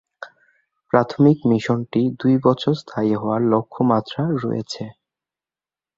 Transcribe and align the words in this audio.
প্রাথমিক 0.93 1.37
মিশনটি 1.49 2.01
দুই 2.21 2.35
বছর 2.45 2.73
স্থায়ী 2.81 3.13
হওয়ার 3.15 3.41
লক্ষ্যমাত্রা 3.53 4.23
রয়েছে। 4.43 4.83